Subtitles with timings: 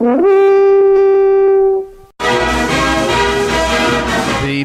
[0.00, 0.06] The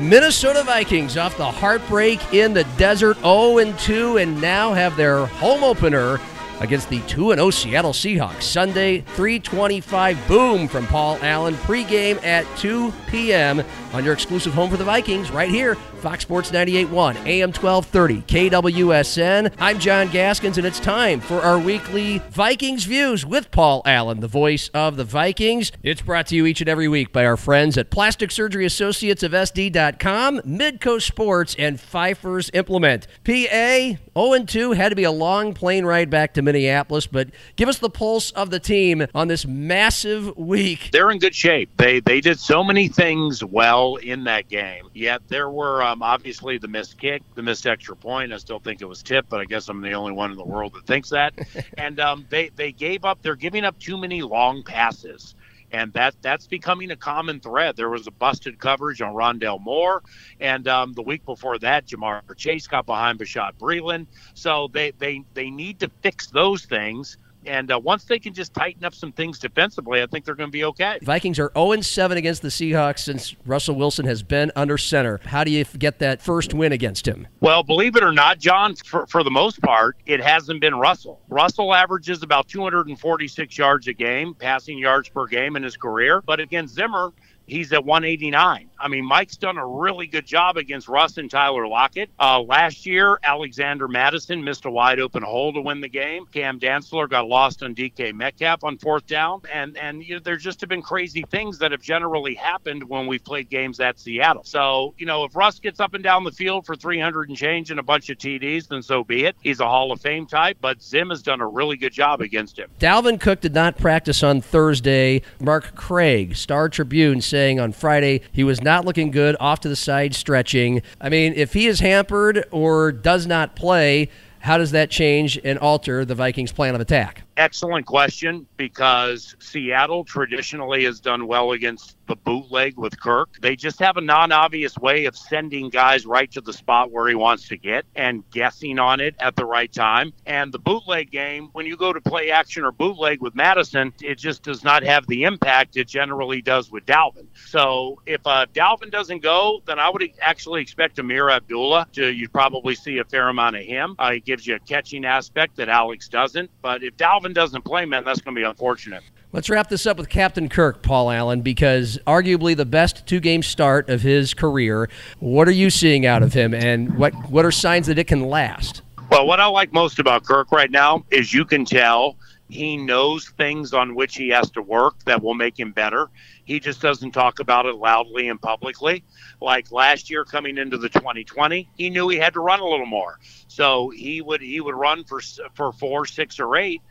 [0.01, 5.61] Minnesota Vikings off the heartbreak in the desert 0 2 and now have their home
[5.61, 6.21] opener
[6.61, 8.43] against the 2 0 Seattle Seahawks.
[8.43, 11.55] Sunday, 325 boom from Paul Allen.
[11.55, 13.61] Pregame at 2 p.m.
[13.91, 15.75] on your exclusive home for the Vikings right here,
[16.05, 19.51] Fox Sports 98.1, AM 1230, KWSN.
[19.57, 24.27] I'm John Gaskins, and it's time for our weekly Vikings Views with Paul Allen, the
[24.27, 25.71] voice of the Vikings.
[25.81, 29.23] It's brought to you each and every week by our friends at Plastic Surgery Associates
[29.23, 33.07] of SD.com, Midco Sports, and Pfeiffer's Implement.
[33.23, 37.67] PA 0 2 had to be a long plane ride back to Minneapolis, but give
[37.67, 40.89] us the pulse of the team on this massive week.
[40.91, 41.71] They're in good shape.
[41.77, 44.87] They they did so many things well in that game.
[44.93, 48.33] Yet there were uh, um, obviously the missed kick, the missed extra point.
[48.33, 50.45] I still think it was tipped, but I guess I'm the only one in the
[50.45, 51.33] world that thinks that.
[51.77, 53.19] and um, they they gave up.
[53.21, 55.35] They're giving up too many long passes
[55.71, 57.75] and that that's becoming a common thread.
[57.75, 60.03] There was a busted coverage on Rondale Moore,
[60.39, 64.07] and um, the week before that, Ja'Marr Chase got behind Bashaud Breeland.
[64.35, 67.17] So they they they need to fix those things.
[67.45, 70.49] And uh, once they can just tighten up some things defensively, I think they're going
[70.49, 70.99] to be okay.
[71.01, 75.19] Vikings are 0 7 against the Seahawks since Russell Wilson has been under center.
[75.25, 77.27] How do you get that first win against him?
[77.39, 81.21] Well, believe it or not, John, for, for the most part, it hasn't been Russell.
[81.29, 86.21] Russell averages about 246 yards a game, passing yards per game in his career.
[86.21, 87.11] But against Zimmer,
[87.45, 88.69] he's at 189.
[88.77, 92.09] I mean, Mike's done a really good job against Russ and Tyler Lockett.
[92.19, 96.25] Uh, last year, Alexander Mattison missed a wide open hole to win the game.
[96.31, 100.43] Cam Dantzler got lost on DK Metcalf on fourth down, and and you know, there's
[100.43, 104.43] just have been crazy things that have generally happened when we've played games at Seattle.
[104.43, 107.71] So you know, if Russ gets up and down the field for 300 and change
[107.71, 109.35] and a bunch of TDs, then so be it.
[109.41, 112.59] He's a Hall of Fame type, but Zim has done a really good job against
[112.59, 112.69] him.
[112.79, 115.21] Dalvin Cook did not practice on Thursday.
[115.39, 119.75] Mark Craig, Star Tribune, saying on Friday he was not looking good, off to the
[119.75, 120.81] side, stretching.
[121.01, 124.07] I mean, if he is hampered or does not play,
[124.39, 127.24] how does that change and alter the Vikings' plan of attack?
[127.37, 133.29] Excellent question because Seattle traditionally has done well against the bootleg with Kirk.
[133.41, 137.07] They just have a non obvious way of sending guys right to the spot where
[137.07, 140.13] he wants to get and guessing on it at the right time.
[140.25, 144.15] And the bootleg game, when you go to play action or bootleg with Mattison, it
[144.15, 147.27] just does not have the impact it generally does with Dalvin.
[147.47, 152.31] So if uh, Dalvin doesn't go, then I would actually expect Ameer Abdullah to, you'd
[152.31, 153.95] probably see a fair amount of him.
[153.99, 156.49] Uh, he gives you a catching aspect that Alex doesn't.
[156.61, 159.03] But if Dalvin doesn't play, man, that's going to be unfortunate.
[159.31, 163.43] Let's wrap this up with Captain Kirk, Paul Allen, because arguably the best two game
[163.43, 164.89] start of his career.
[165.19, 168.27] What are you seeing out of him, and what, what are signs that it can
[168.27, 168.81] last?
[169.09, 172.17] Well, what I like most about Kirk right now is you can tell
[172.49, 176.09] he knows things on which he has to work that will make him better.
[176.45, 179.03] He just doesn't talk about it loudly and publicly.
[179.41, 182.85] Like last year coming into the 2020, he knew he had to run a little
[182.85, 183.19] more.
[183.47, 185.21] So he would he would run for
[185.55, 186.81] for 4, 6 or 8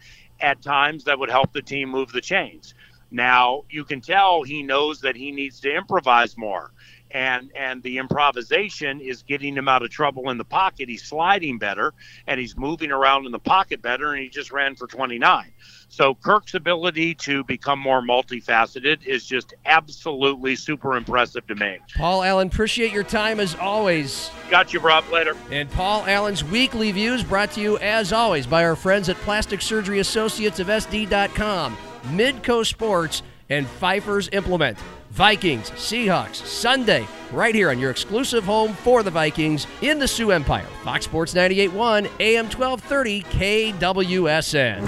[0.44, 2.74] at times that would help the team move the chains.
[3.10, 6.72] Now, you can tell he knows that he needs to improvise more.
[7.14, 10.88] And and the improvisation is getting him out of trouble in the pocket.
[10.88, 11.94] He's sliding better
[12.26, 15.52] and he's moving around in the pocket better and he just ran for 29.
[15.88, 21.78] So Kirk's ability to become more multifaceted is just absolutely super impressive to me.
[21.94, 24.28] Paul Allen, appreciate your time as always.
[24.50, 25.08] Got you, Rob.
[25.12, 25.36] Later.
[25.52, 29.62] And Paul Allen's weekly views brought to you as always by our friends at Plastic
[29.62, 31.76] Surgery Associates of SD.com,
[32.06, 34.78] Midco Sports, and Pfeiffer's Implement.
[35.10, 40.32] Vikings, Seahawks, Sunday, right here on your exclusive home for the Vikings in the Sioux
[40.32, 40.66] Empire.
[40.82, 44.84] Fox Sports 98.1, AM 1230, KWSN.